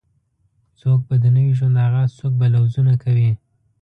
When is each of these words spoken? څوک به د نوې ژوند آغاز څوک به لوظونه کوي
څوک 0.79 0.99
به 1.07 1.15
د 1.23 1.25
نوې 1.35 1.51
ژوند 1.59 1.83
آغاز 1.87 2.09
څوک 2.19 2.33
به 2.39 2.45
لوظونه 2.53 2.93
کوي 3.03 3.31